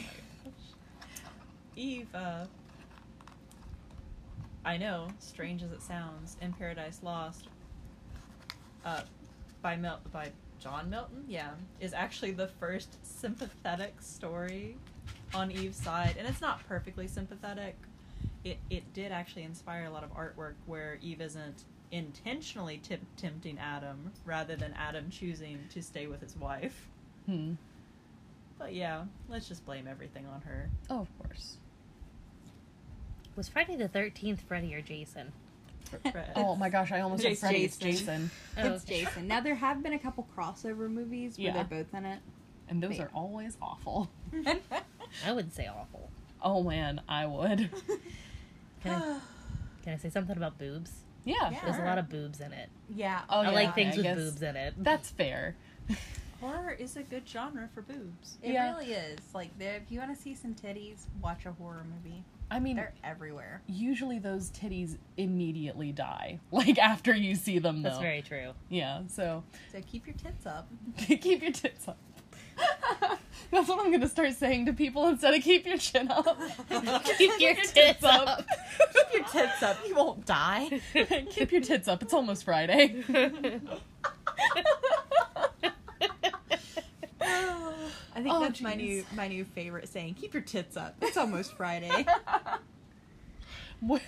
Eve, 1.75 2.07
uh, 2.13 2.45
I 4.65 4.77
know, 4.77 5.07
strange 5.19 5.61
as 5.61 5.71
it 5.71 5.81
sounds, 5.81 6.37
in 6.41 6.53
Paradise 6.53 7.01
Lost, 7.03 7.47
uh, 8.85 9.01
by 9.61 9.75
Mil- 9.75 9.99
by 10.11 10.31
John 10.59 10.89
Milton, 10.89 11.25
yeah, 11.27 11.51
is 11.79 11.93
actually 11.93 12.31
the 12.31 12.47
first 12.47 12.97
sympathetic 13.05 14.01
story 14.01 14.77
on 15.33 15.51
Eve's 15.51 15.77
side, 15.77 16.15
and 16.17 16.27
it's 16.27 16.41
not 16.41 16.65
perfectly 16.67 17.07
sympathetic. 17.07 17.75
It 18.43 18.57
it 18.69 18.93
did 18.93 19.11
actually 19.11 19.43
inspire 19.43 19.85
a 19.85 19.89
lot 19.89 20.03
of 20.03 20.13
artwork 20.13 20.55
where 20.65 20.97
Eve 21.01 21.21
isn't 21.21 21.65
intentionally 21.91 22.77
tip- 22.81 23.01
tempting 23.17 23.59
Adam, 23.59 24.11
rather 24.25 24.55
than 24.55 24.73
Adam 24.73 25.09
choosing 25.09 25.59
to 25.73 25.81
stay 25.81 26.07
with 26.07 26.21
his 26.21 26.35
wife. 26.37 26.87
Hmm. 27.25 27.53
But 28.57 28.73
yeah, 28.73 29.03
let's 29.27 29.47
just 29.47 29.65
blame 29.65 29.87
everything 29.87 30.25
on 30.25 30.41
her. 30.41 30.69
Oh, 30.89 31.01
of 31.01 31.17
course. 31.19 31.57
Was 33.35 33.47
Friday 33.49 33.75
the 33.75 33.89
13th 33.89 34.41
Freddy 34.41 34.73
or 34.75 34.81
Jason? 34.81 35.31
Fred. 36.11 36.31
Oh 36.35 36.55
my 36.55 36.69
gosh, 36.69 36.91
I 36.91 37.01
almost 37.01 37.21
said 37.23 37.33
It's 37.33 37.41
Freddy. 37.41 37.63
It's 37.65 37.77
Jason. 37.77 38.29
Jason. 38.55 38.67
Oh, 38.71 38.73
it's 38.75 38.83
Jason. 38.83 39.27
Now 39.27 39.41
there 39.41 39.55
have 39.55 39.83
been 39.83 39.93
a 39.93 39.99
couple 39.99 40.27
crossover 40.35 40.89
movies 40.89 41.37
where 41.37 41.47
Yeah. 41.47 41.53
they're 41.63 41.83
both 41.83 41.93
in 41.93 42.05
it. 42.05 42.19
And 42.69 42.81
those 42.81 42.97
Yeah. 42.97 43.03
are 43.03 43.11
always 43.13 43.57
awful. 43.61 44.09
I 45.25 45.31
would 45.31 45.53
say 45.53 45.67
awful. 45.67 46.09
Oh 46.41 46.63
man, 46.63 47.01
I 47.07 47.25
would. 47.25 47.69
Can 48.83 48.91
I, 48.91 49.19
can 49.83 49.93
I 49.93 49.97
say 49.97 50.09
something 50.09 50.35
about 50.35 50.57
boobs? 50.57 50.91
Yeah. 51.23 51.51
Yeah. 51.51 51.59
There's 51.63 51.77
a 51.77 51.85
lot 51.85 51.97
of 51.97 52.09
boobs 52.09 52.41
in 52.41 52.51
it. 52.51 52.67
yeah. 52.93 53.21
Oh, 53.29 53.39
I 53.39 53.43
yeah, 53.43 53.49
like 53.51 53.75
things 53.75 53.93
I 53.93 53.97
with 53.97 54.03
guess 54.03 54.17
boobs 54.17 54.41
in 54.41 54.55
it. 54.57 54.73
That's 54.77 55.09
fair. 55.09 55.55
Horror 56.41 56.71
is 56.77 56.97
a 56.97 57.03
good 57.03 57.23
genre 57.27 57.69
for 57.73 57.81
boobs. 57.81 58.37
It 58.41 58.51
Yeah. 58.53 58.71
really 58.75 58.91
is. 58.93 59.19
Like, 59.33 59.57
there- 59.57 59.77
if 59.77 59.89
you 59.89 59.99
want 59.99 60.13
to 60.13 60.21
see 60.21 60.35
some 60.35 60.53
titties, 60.53 61.05
watch 61.21 61.45
a 61.45 61.53
horror 61.53 61.85
movie. 61.95 62.23
I 62.51 62.59
mean, 62.59 62.75
They're 62.75 62.93
everywhere. 63.03 63.61
usually 63.67 64.19
those 64.19 64.51
titties 64.51 64.97
immediately 65.17 65.91
die, 65.91 66.39
like 66.51 66.77
after 66.77 67.15
you 67.15 67.35
see 67.35 67.59
them. 67.59 67.81
Though. 67.81 67.89
That's 67.89 68.01
very 68.01 68.21
true. 68.21 68.51
Yeah. 68.69 69.01
So 69.07 69.43
So 69.71 69.79
keep 69.81 70.05
your 70.05 70.15
tits 70.15 70.45
up. 70.45 70.67
keep 70.97 71.25
your 71.41 71.51
tits 71.51 71.87
up. 71.87 71.97
That's 73.51 73.67
what 73.67 73.83
I'm 73.83 73.91
gonna 73.91 74.07
start 74.07 74.33
saying 74.33 74.67
to 74.67 74.73
people 74.73 75.07
instead 75.07 75.33
of 75.33 75.41
keep 75.41 75.65
your 75.65 75.77
chin 75.77 76.09
up. 76.11 76.39
Keep 77.17 77.39
your 77.39 77.55
tits 77.55 78.03
up. 78.03 78.45
Keep 78.93 79.13
your 79.13 79.23
tits 79.23 79.63
up. 79.63 79.77
You 79.87 79.95
won't 79.95 80.25
die. 80.25 80.79
keep 81.31 81.51
your 81.51 81.61
tits 81.61 81.87
up. 81.87 82.03
It's 82.03 82.13
almost 82.13 82.43
Friday. 82.43 83.03
I 88.12 88.12
think 88.23 88.35
Oh, 88.35 88.39
that's 88.41 88.61
my 88.61 88.75
new 88.75 89.05
my 89.15 89.27
new 89.27 89.45
favorite 89.45 89.87
saying. 89.89 90.15
Keep 90.15 90.33
your 90.33 90.43
tits 90.43 90.75
up. 90.77 90.95
It's 91.01 91.17
almost 91.17 91.53
Friday. 91.57 92.05
What- 93.79 94.01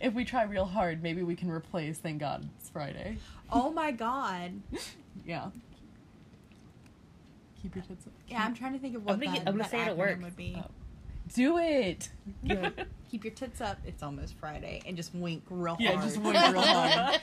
if 0.00 0.14
we 0.14 0.24
try 0.24 0.44
real 0.44 0.64
hard, 0.64 1.02
maybe 1.02 1.22
we 1.22 1.34
can 1.34 1.50
replace 1.50 1.98
"Thank 1.98 2.20
God 2.20 2.48
It's 2.58 2.70
Friday." 2.70 3.18
oh 3.52 3.70
my 3.72 3.90
god. 3.92 4.52
Yeah. 5.26 5.50
Keep 7.62 7.76
your 7.76 7.84
tits 7.84 8.06
up. 8.06 8.12
Yeah, 8.28 8.42
I'm 8.44 8.54
trying 8.54 8.72
to 8.72 8.78
think 8.78 8.96
of 8.96 9.04
what 9.04 9.14
I'm 9.14 9.20
gonna 9.20 9.32
that, 9.32 9.38
I'm 9.40 9.44
gonna 9.54 9.58
that 9.58 9.70
say 9.70 9.82
it 9.82 9.88
at 9.88 9.96
work. 9.96 10.20
would 10.22 10.36
be. 10.36 10.56
Oh. 10.58 10.66
Do 11.34 11.58
it. 11.58 12.08
Yeah. 12.42 12.70
Keep 13.10 13.24
your 13.24 13.34
tits 13.34 13.60
up. 13.60 13.78
It's 13.86 14.02
almost 14.02 14.34
Friday, 14.38 14.82
and 14.86 14.96
just 14.96 15.14
wink 15.14 15.42
real 15.50 15.76
Yeah, 15.78 15.92
hard. 15.92 16.02
just 16.04 16.18
wink 16.18 16.34
real 16.34 16.60
hard. 16.62 17.20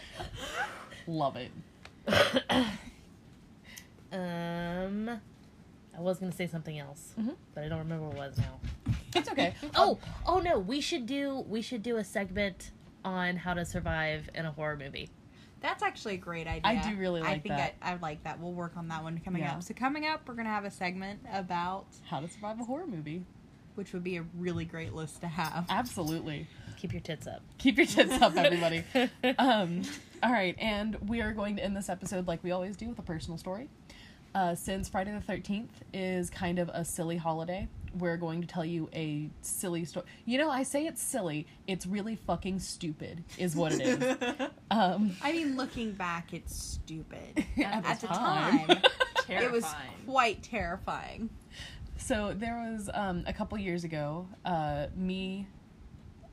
Love 1.08 1.36
it. 1.38 1.52
um, 4.12 5.20
I 6.00 6.02
was 6.02 6.18
gonna 6.18 6.32
say 6.32 6.48
something 6.48 6.80
else, 6.80 7.14
Mhm. 7.20 7.36
but 7.54 7.64
I 7.66 7.68
don't 7.68 7.80
remember 7.80 8.06
what 8.08 8.16
it 8.16 8.20
was 8.20 8.38
now. 8.38 8.60
It's 9.14 9.30
okay. 9.30 9.54
Oh, 9.76 10.00
oh 10.26 10.40
no, 10.40 10.58
we 10.58 10.80
should 10.80 11.06
do 11.06 11.40
we 11.48 11.62
should 11.62 11.84
do 11.84 11.98
a 11.98 12.04
segment 12.06 12.72
on 13.04 13.36
how 13.36 13.54
to 13.54 13.66
survive 13.66 14.30
in 14.34 14.46
a 14.46 14.52
horror 14.52 14.78
movie. 14.78 15.10
That's 15.60 15.84
actually 15.84 16.14
a 16.14 16.18
great 16.18 16.48
idea. 16.48 16.62
I 16.64 16.90
do 16.90 16.96
really 16.96 17.20
I 17.22 17.32
like 17.34 17.44
think 17.44 17.56
that. 17.56 17.76
I, 17.82 17.92
I 17.92 17.96
like 17.98 18.24
that. 18.24 18.40
We'll 18.40 18.54
work 18.54 18.78
on 18.78 18.88
that 18.88 19.04
one 19.04 19.20
coming 19.20 19.42
Yeah. 19.42 19.56
up. 19.56 19.64
So 19.64 19.74
coming 19.74 20.06
up, 20.06 20.22
we're 20.26 20.36
gonna 20.36 20.48
have 20.50 20.64
a 20.64 20.72
segment 20.72 21.20
about 21.34 21.88
How 22.06 22.22
to 22.22 22.30
survive 22.30 22.62
a 22.62 22.64
horror 22.64 22.88
movie. 22.88 23.26
which 23.76 23.92
would 23.94 24.04
be 24.04 24.18
a 24.18 24.24
really 24.38 24.66
great 24.66 24.94
list 24.94 25.20
to 25.22 25.28
have. 25.28 25.66
Absolutely. 25.70 26.48
Keep 26.78 26.92
your 26.94 27.02
tits 27.02 27.28
up. 27.28 27.42
Keep 27.58 27.78
your 27.78 27.86
tits 27.88 28.22
up, 28.22 28.36
everybody. 28.38 28.84
um, 29.38 29.84
all 30.24 30.32
right, 30.34 30.56
and 30.60 30.96
we 31.10 31.22
are 31.22 31.32
going 31.34 31.56
to 31.58 31.64
end 31.64 31.76
this 31.78 31.88
episode 31.90 32.28
like 32.28 32.44
we 32.44 32.52
always 32.52 32.76
do 32.76 32.88
with 32.90 33.00
a 33.00 33.04
personal 33.04 33.38
story. 33.38 33.70
Uh, 34.36 34.54
since 34.56 34.88
Friday 34.88 35.12
the 35.12 35.34
13th 35.34 35.70
is 35.94 36.30
kind 36.30 36.60
of 36.60 36.70
a 36.70 36.86
silly 36.86 37.18
holiday, 37.18 37.68
we're 37.98 38.18
going 38.18 38.42
to 38.42 38.48
tell 38.48 38.64
you 38.64 38.88
a 38.94 39.30
silly 39.42 39.84
story. 39.86 40.06
You 40.26 40.38
know, 40.38 40.50
I 40.52 40.62
say 40.64 40.86
it's 40.86 41.02
silly, 41.02 41.48
it's 41.66 41.88
really 41.88 42.16
fucking 42.16 42.60
stupid, 42.60 43.24
is 43.38 43.56
what 43.56 43.72
it 43.74 43.82
is. 43.82 44.50
Um, 44.72 45.18
I 45.24 45.32
mean, 45.32 45.58
looking 45.58 45.94
back, 45.94 46.32
it's 46.32 46.56
stupid. 46.56 47.44
At 47.58 47.84
At, 47.84 48.00
the 48.02 48.06
the 48.08 48.14
time. 48.14 48.68
time, 48.68 48.82
it 49.28 49.52
was 49.52 49.66
quite 50.06 50.44
terrifying. 50.44 51.32
So 51.98 52.36
there 52.38 52.54
was 52.72 52.88
um, 52.94 53.24
a 53.26 53.34
couple 53.34 53.58
years 53.58 53.84
ago, 53.84 54.28
uh, 54.46 54.86
me, 54.96 55.48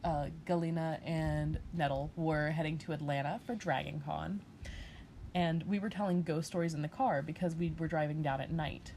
uh, 0.05 0.27
Galena, 0.45 1.01
and 1.03 1.59
Nettle 1.73 2.11
were 2.15 2.51
heading 2.51 2.77
to 2.79 2.93
Atlanta 2.93 3.41
for 3.47 3.55
Dragon 3.55 4.03
Con, 4.05 4.43
and 5.37 5.63
we 5.65 5.79
were 5.79 5.91
telling 5.91 6.23
ghost 6.23 6.47
stories 6.47 6.73
in 6.73 6.81
the 6.81 6.89
car 6.89 7.21
because 7.21 7.55
we 7.55 7.71
were 7.79 7.87
driving 7.87 8.23
down 8.23 8.41
at 8.41 8.51
night. 8.51 8.93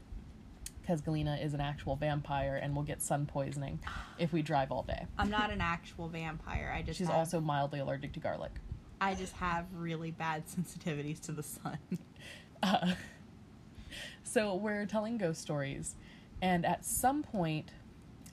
Because 0.80 1.02
Galena 1.02 1.36
is 1.36 1.52
an 1.52 1.60
actual 1.60 1.96
vampire 1.96 2.58
and 2.60 2.74
will 2.74 2.82
get 2.82 3.02
sun 3.02 3.26
poisoning 3.26 3.78
if 4.18 4.32
we 4.32 4.40
drive 4.40 4.72
all 4.72 4.82
day. 4.82 5.06
I'm 5.18 5.28
not 5.28 5.52
an 5.52 5.60
actual 5.60 6.08
vampire. 6.08 6.72
I 6.74 6.80
just 6.80 6.96
She's 6.96 7.08
have, 7.08 7.16
also 7.16 7.40
mildly 7.40 7.80
allergic 7.80 8.14
to 8.14 8.20
garlic. 8.20 8.52
I 9.02 9.14
just 9.14 9.34
have 9.34 9.66
really 9.74 10.12
bad 10.12 10.44
sensitivities 10.46 11.20
to 11.22 11.32
the 11.32 11.44
sun. 11.44 11.78
Uh, 12.62 12.92
so 14.22 14.54
we're 14.54 14.84
telling 14.84 15.16
ghost 15.16 15.40
stories, 15.40 15.94
and 16.42 16.66
at 16.66 16.84
some 16.84 17.22
point, 17.22 17.70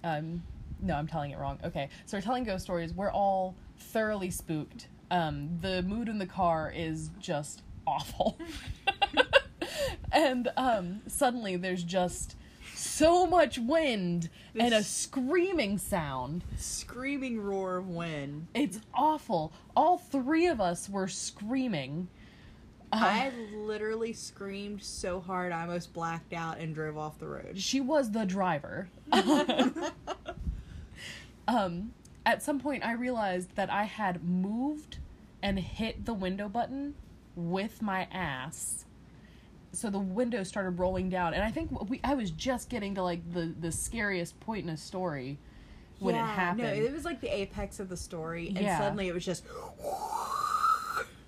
um, 0.04 0.44
no, 0.82 0.96
I'm 0.96 1.08
telling 1.08 1.32
it 1.32 1.40
wrong. 1.40 1.60
Okay, 1.64 1.88
so 2.06 2.18
we're 2.18 2.22
telling 2.22 2.44
ghost 2.44 2.66
stories. 2.66 2.94
We're 2.94 3.10
all 3.10 3.56
thoroughly 3.78 4.30
spooked. 4.30 4.90
Um, 5.12 5.60
the 5.62 5.82
mood 5.82 6.10
in 6.10 6.18
the 6.18 6.26
car 6.26 6.74
is 6.76 7.10
just 7.22 7.64
awful, 7.88 8.38
and 10.12 10.50
um, 10.58 11.02
suddenly 11.08 11.56
there's 11.56 11.84
just 11.84 12.36
so 12.76 13.26
much 13.26 13.58
wind 13.58 14.30
and 14.56 14.74
a 14.74 14.84
screaming 14.84 15.78
sound. 15.78 16.44
Screaming 16.58 17.40
roar 17.40 17.78
of 17.78 17.88
wind. 17.90 18.48
It's 18.54 18.80
awful. 18.94 19.52
All 19.76 19.98
three 19.98 20.48
of 20.48 20.62
us 20.62 20.90
were 20.90 21.08
screaming. 21.08 22.08
Uh, 22.92 23.00
I 23.02 23.32
literally 23.56 24.14
screamed 24.14 24.84
so 24.84 25.20
hard 25.20 25.52
I 25.52 25.62
almost 25.62 25.94
blacked 25.94 26.34
out 26.34 26.60
and 26.60 26.74
drove 26.74 26.98
off 26.98 27.20
the 27.20 27.28
road. 27.28 27.60
she 27.60 27.82
was 27.82 28.12
the 28.12 28.26
driver. 28.26 28.88
um, 31.48 31.94
at 32.26 32.42
some 32.44 32.60
point, 32.60 32.86
I 32.86 32.94
realized 32.94 33.56
that 33.56 33.70
I 33.70 33.84
had 33.84 34.24
moved 34.24 35.00
and 35.42 35.60
hit 35.60 36.06
the 36.06 36.14
window 36.14 36.48
button 36.48 36.96
with 37.38 37.82
my 37.82 38.08
ass. 38.12 38.84
So 39.72 39.90
the 39.90 40.00
window 40.00 40.44
started 40.44 40.80
rolling 40.80 41.10
down, 41.10 41.34
and 41.34 41.44
I 41.44 41.52
think 41.52 41.90
we, 41.90 42.02
I 42.04 42.16
was 42.16 42.32
just 42.32 42.70
getting 42.70 42.96
to 42.96 43.04
like 43.04 43.22
the 43.32 43.54
the 43.60 43.72
scariest 43.72 44.40
point 44.40 44.64
in 44.64 44.70
a 44.70 44.78
story 44.78 45.38
when 46.00 46.16
it 46.16 46.26
happened. 46.26 46.64
No, 46.80 46.86
it 46.86 46.92
was 46.92 47.06
like 47.06 47.22
the 47.22 47.34
apex 47.34 47.80
of 47.80 47.88
the 47.90 47.98
story, 47.98 48.48
and 48.48 48.60
Yeah. 48.60 48.78
suddenly 48.78 49.08
it 49.08 49.14
was 49.14 49.24
just. 49.24 49.44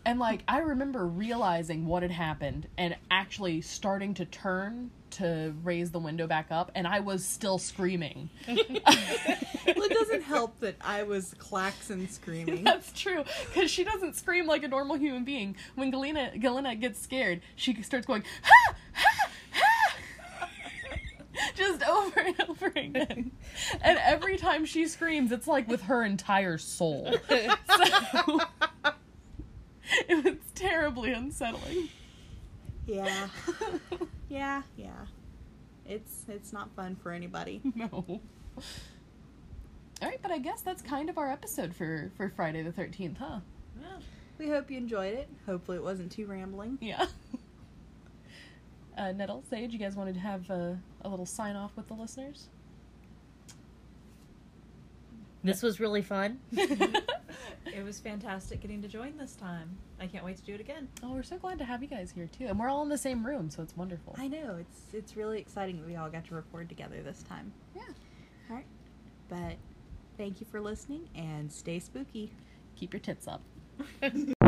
And 0.06 0.18
like 0.18 0.44
I 0.48 0.60
remember 0.60 1.06
realizing 1.06 1.86
what 1.86 2.02
had 2.02 2.12
happened 2.12 2.68
and 2.78 2.96
actually 3.12 3.62
starting 3.62 4.16
to 4.16 4.26
turn 4.26 4.90
to 5.12 5.54
raise 5.62 5.92
the 5.92 6.00
window 6.00 6.26
back 6.26 6.48
up 6.50 6.72
and 6.74 6.88
I 6.88 7.02
was 7.02 7.24
still 7.24 7.58
screaming. 7.60 8.30
well, 8.48 8.58
it 8.58 9.92
doesn't 9.94 10.24
help 10.24 10.49
that 10.60 10.76
I 10.82 11.04
was 11.04 11.34
klaxon 11.38 12.10
screaming. 12.10 12.64
That's 12.66 12.92
true 12.94 13.24
cuz 13.54 13.70
she 13.72 13.84
doesn't 13.84 14.16
scream 14.16 14.46
like 14.48 14.64
a 14.64 14.68
normal 14.68 14.98
human 14.98 15.24
being. 15.24 15.56
When 15.76 15.92
Galena 15.92 16.38
Galena 16.38 16.76
gets 16.76 17.02
scared, 17.02 17.42
she 17.56 17.82
starts 17.84 18.06
going 18.06 18.24
ha 18.44 18.74
ha 18.94 19.30
ha 19.54 20.50
just 21.56 21.84
over 21.84 22.20
and 22.20 22.42
over 22.50 22.68
again. 22.68 23.32
And 23.82 24.00
every 24.00 24.38
time 24.38 24.66
she 24.66 24.88
screams, 24.88 25.32
it's 25.32 25.48
like 25.48 25.68
with 25.68 25.84
her 25.84 26.04
entire 26.04 26.58
soul. 26.58 27.16
So 27.70 28.40
it 30.08 30.24
was 30.24 30.36
terribly 30.54 31.12
unsettling. 31.14 31.90
Yeah, 32.86 33.28
yeah, 34.30 34.62
yeah. 34.78 35.06
It's 35.88 36.26
it's 36.28 36.54
not 36.54 36.70
fun 36.76 36.96
for 36.96 37.12
anybody. 37.12 37.62
No. 37.76 38.22
All 40.02 40.08
right, 40.08 40.20
but 40.22 40.32
I 40.32 40.38
guess 40.38 40.62
that's 40.62 40.82
kind 40.82 41.10
of 41.10 41.18
our 41.18 41.32
episode 41.32 41.76
for 41.76 42.12
for 42.16 42.30
Friday 42.30 42.62
the 42.64 42.72
Thirteenth, 42.72 43.18
huh? 43.18 43.40
Yeah. 43.82 43.88
We 44.38 44.50
hope 44.50 44.72
you 44.72 44.78
enjoyed 44.78 45.14
it. 45.14 45.30
Hopefully, 45.46 45.78
it 45.78 45.84
wasn't 45.84 46.12
too 46.12 46.26
rambling. 46.26 46.78
Yeah. 46.82 47.06
Uh, 48.98 49.14
Nettle, 49.14 49.42
Sage, 49.50 49.72
you 49.72 49.80
guys 49.80 49.96
wanted 49.96 50.14
to 50.16 50.20
have 50.20 50.50
a, 50.50 50.78
a 51.04 51.08
little 51.08 51.26
sign 51.26 51.56
off 51.56 51.72
with 51.78 51.88
the 51.88 51.94
listeners? 51.94 52.50
This 55.42 55.64
was 55.64 55.80
really 55.80 56.02
fun. 56.02 56.40
It 57.66 57.84
was 57.84 58.00
fantastic 58.00 58.62
getting 58.62 58.82
to 58.82 58.88
join 58.88 59.16
this 59.18 59.36
time. 59.36 59.78
I 60.00 60.08
can't 60.08 60.26
wait 60.26 60.38
to 60.38 60.44
do 60.44 60.54
it 60.54 60.60
again. 60.60 60.88
Oh, 61.04 61.14
we're 61.14 61.24
so 61.24 61.38
glad 61.38 61.60
to 61.60 61.66
have 61.66 61.82
you 61.82 61.88
guys 61.88 62.12
here 62.12 62.28
too, 62.28 62.46
and 62.48 62.60
we're 62.60 62.70
all 62.70 62.82
in 62.84 62.90
the 62.90 62.98
same 62.98 63.26
room, 63.26 63.50
so 63.50 63.62
it's 63.62 63.76
wonderful. 63.78 64.16
I 64.18 64.28
know 64.28 64.58
it's 64.60 64.82
it's 64.94 65.16
really 65.16 65.40
exciting 65.40 65.78
that 65.80 65.86
we 65.88 65.96
all 65.96 66.10
got 66.10 66.26
to 66.26 66.36
record 66.36 66.68
together 66.68 67.02
this 67.04 67.24
time. 67.24 67.52
Yeah. 67.76 67.82
All 68.50 68.56
right, 68.56 68.66
but 69.30 69.56
thank 70.20 70.42
you 70.42 70.46
for 70.52 70.60
listening 70.60 71.08
and 71.16 71.50
stay 71.50 71.80
spooky. 71.80 72.30
Keep 72.76 72.94
your 72.94 73.00
tits 73.00 73.26
up. 73.28 73.42